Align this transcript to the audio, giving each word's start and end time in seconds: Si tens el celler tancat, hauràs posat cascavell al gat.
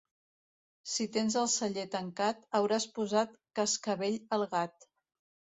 Si 0.93 1.05
tens 1.17 1.35
el 1.41 1.49
celler 1.57 1.83
tancat, 1.97 2.41
hauràs 2.61 2.87
posat 2.97 3.39
cascavell 3.61 4.21
al 4.39 4.49
gat. 4.57 4.91